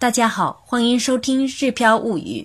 [0.00, 2.40] 大家好，欢迎收听《日飘物语》。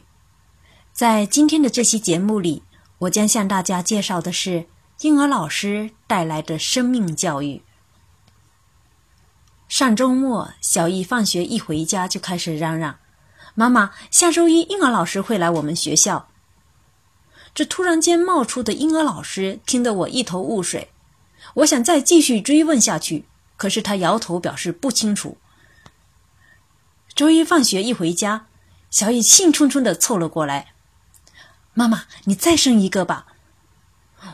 [0.92, 2.62] 在今天的这期节目里，
[2.98, 4.66] 我将向大家介绍的是
[5.00, 7.62] 婴儿老师带来的生命教育。
[9.70, 13.00] 上周末，小易放学一回家就开始嚷嚷
[13.56, 16.28] ：“妈妈，下周一婴儿老师会来我们学校。”
[17.56, 20.90] 这突然间冒出的婴儿老师听得我一头雾水。
[21.54, 23.24] 我想再继续追问下去，
[23.56, 25.38] 可是他摇头表示不清楚。
[27.16, 28.48] 周一放学一回家，
[28.92, 30.74] 小易兴冲冲的凑了过来
[31.74, 33.28] ：“妈妈，你再生一个吧！”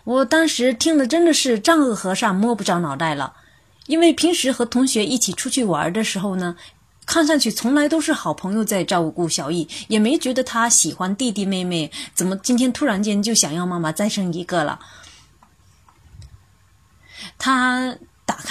[0.03, 3.35] 我当时听了真的是丈二和尚摸不着脑袋了，
[3.85, 6.55] 因为平时和同学一起出去玩的时候呢，
[7.05, 14.79] 看上去从来都是好朋友在照顾小易，也没觉得他喜欢弟弟妹妹，怎么今天突然间就想要妈妈再生一个了？
[17.37, 17.95] 他。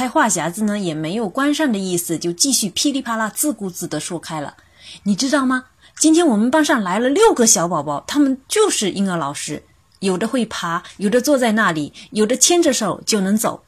[0.00, 4.56] 开话匣子呢，也没有关上的意思，就继续噼里啪啦自顾自的说开了。
[5.02, 5.64] 你知道吗？
[5.98, 9.62] 今天我们班上来了六个小宝宝，他们就是婴儿老师，
[9.98, 13.62] 有的会爬，有的坐在那里，有的牵着手就能走。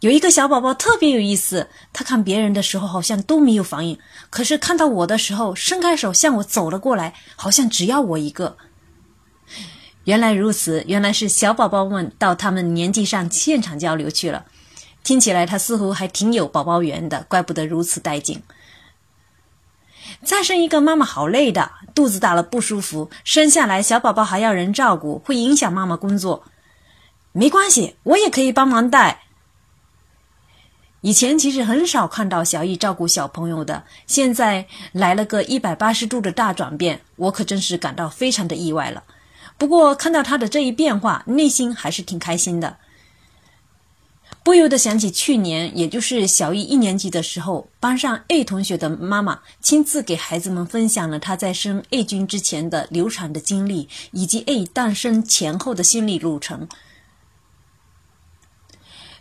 [0.00, 3.98] 有一个小宝宝特别有意思，他看别人的时候好像都没有反应，
[4.30, 8.56] 可是看到我的时候，伸开手向我走了过来，好像只要我一个。
[10.04, 14.46] 原来如此，原来是小宝宝们到他们年纪上现场交流去了。
[15.04, 18.42] 听起来他似乎还挺有宝宝缘的，怪不得如此带劲。
[20.22, 26.44] 再生一个妈妈好累的，肚子大了不舒服，生下来小宝宝还要人照顾，会影响妈妈工作。
[27.32, 29.20] 没关系，我也可以帮忙带。
[31.02, 39.04] 以前其实很少看到小易照顾小朋友的，现在来了个一百八十度的大转变，我可真是感到非常的意外了。
[39.58, 42.78] 不过看到他的这一变化，内心还是挺开心的。
[44.42, 56.68] 不由得想起去年，也就是小一一年级的时候，班上 A 同学的妈妈亲自给孩子们分享了她在生 A 君之前的流产的经历，以及 A 诞生前后的心理路程。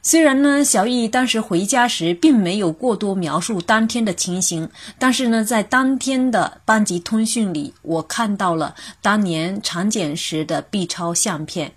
[0.01, 11.71] 虽然呢，小易当时回家时并没有过多描述当天的情形，但是呢，在当天的班级通讯里，我看到了当年产检时的 B 超相片。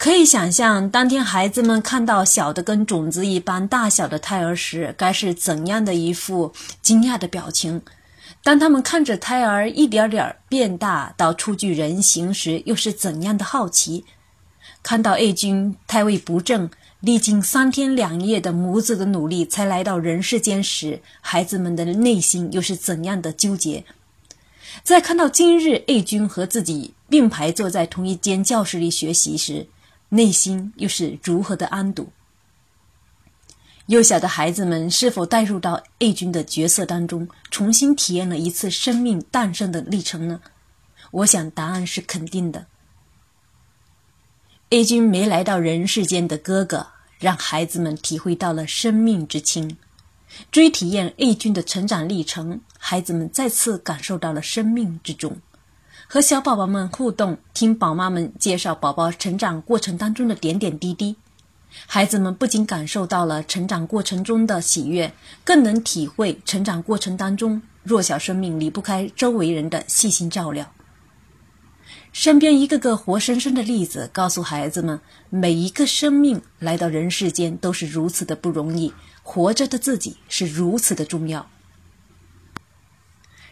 [0.00, 7.82] 可以想象，当天孩子们看到小的跟种子一般大小的胎儿时，该是怎样的一副惊讶的表情；
[8.42, 14.04] 当他们看着胎儿一点点变大到初具人形时，又是怎样的好奇；
[14.82, 23.84] 看到 A 君胎位不正，历经三天两夜的母子的努力才来到人世间时，孩子们的内心又是怎样的纠结；
[24.82, 29.66] 在看到今日 A 君和自己并排坐在同一间教室里学习时，
[30.10, 32.12] 内心又是如何的安堵？
[33.86, 40.40] 幼小的孩子们是否带入到 A 君的角色当中，重新体验了一次生命诞生的历程呢？
[41.10, 42.66] 我想答案是肯定的。
[44.68, 46.86] A 君没来到人世间的哥哥，
[47.18, 49.76] 让孩子们体会到了生命之轻；
[50.52, 55.36] 追体验 A 君的成长历程，孩子们再次感受到了生命之重。
[56.12, 61.14] 和小宝宝们互动，听宝妈们介绍宝宝成长过程当中的点点滴滴，
[61.86, 65.12] 孩子们不仅感受到了成长过程中的喜悦，
[65.44, 70.72] 更能体会成长过程当中弱小生命离不开周围人的细心照料。
[72.12, 74.98] 身边一个个活生生的例子，告诉孩子们，
[75.28, 78.92] 每一个生命来到人世间都是如此的不容易，
[79.22, 81.48] 活着的自己是如此的重要。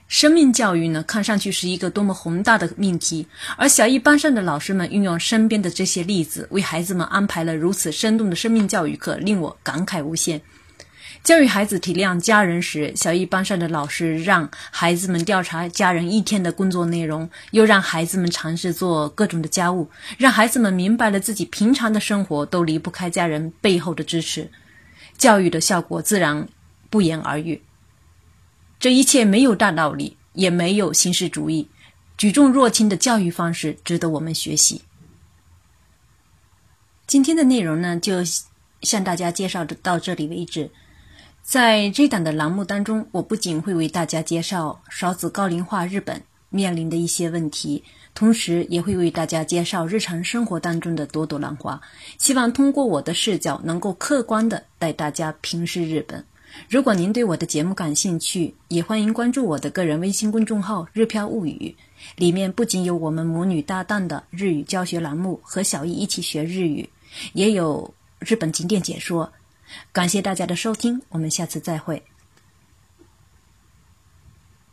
[0.09, 3.27] 生命教育呢，看上去是一个多么宏大的命题，
[3.59, 10.41] 而小一班上的老师们运用身边的这些例子，为孩子们安排了如此生动的生命教育课，令我感慨无限。
[11.23, 24.51] 教育孩子体谅家人时，小一班上的老师让孩子们调查家人一天的工作内容，又让孩子们尝试做各种的家务，让孩子们明白了自己平常的生活都离不开家人背后的支持，
[25.19, 26.49] 教育的效果自然
[26.89, 27.61] 不言而喻。
[28.81, 31.69] 这一切没有大道理，也没有形式主义，
[32.17, 34.83] 举重若轻的教育方式值得我们学习。
[37.07, 38.19] 今天的内容呢，就
[38.83, 40.71] 向大家介绍到这里为止。
[41.43, 47.83] 在这档的栏目当中，我不仅会为大家介绍少子高龄化日本面临的一些问题，
[48.15, 51.81] 同时也会为大家介绍日常生活当中的朵朵浪花。
[52.19, 56.25] 希望通过我的视角，能够客观的带大家平视日本。
[56.69, 61.75] 如果您对我的节目感兴趣，也欢迎关注我的个人微信公众号“日飘物语”，
[62.17, 66.89] 里面不仅有我们母女搭档的日语教学栏目，和小易一起学日语，
[67.33, 69.31] 也有日本景点解说。
[69.93, 72.03] 感谢大家的收听，我们下次再会。